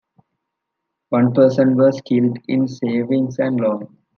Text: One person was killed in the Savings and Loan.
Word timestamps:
One 1.09 1.31
person 1.31 1.77
was 1.77 2.01
killed 2.01 2.39
in 2.47 2.61
the 2.63 2.67
Savings 2.67 3.37
and 3.37 3.59
Loan. 3.61 3.97